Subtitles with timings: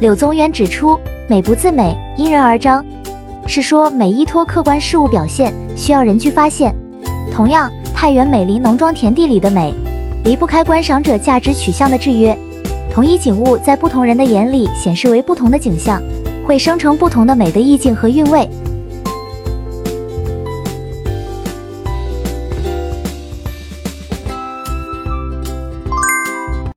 [0.00, 2.84] 柳宗元指出，美不自美，因人而彰，
[3.48, 6.72] 是说美依托客观事物表现，需要人去发现。
[7.32, 9.74] 同样，太原美林农庄田地里的美，
[10.22, 12.36] 离不开观赏者价值取向的制约。
[12.92, 16.00] 同一景物在不同人的眼里显示为不同的景象，
[16.46, 18.48] 会生成不同的美的意境和韵味。